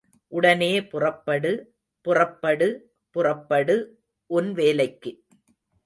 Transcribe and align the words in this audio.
உடனே 0.31 0.69
புறப்படு, 0.83 1.51
புறப்படு, 2.05 2.69
புறப்படு 3.15 3.77
உன் 4.29 4.51
வேலைக்கு. 4.53 5.11